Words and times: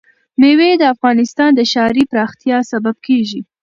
مېوې 0.39 0.71
د 0.77 0.83
افغانستان 0.93 1.49
د 1.55 1.61
ښاري 1.71 2.03
پراختیا 2.11 2.57
سبب 2.71 2.95
کېږي. 3.07 3.41